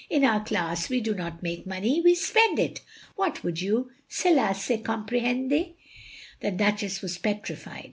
"In 0.09 0.23
our 0.25 0.43
class 0.43 0.89
we 0.89 0.99
do 0.99 1.13
not 1.13 1.43
make 1.43 1.67
money— 1.67 2.01
^we 2.03 2.15
spend 2.15 2.57
it. 2.57 2.81
What 3.15 3.43
would 3.43 3.61
you? 3.61 3.91
Cela 4.09 4.55
se 4.55 4.79
comprend!" 4.81 5.51
The 6.39 6.49
Duchess 6.49 7.03
was 7.03 7.19
petrified. 7.19 7.79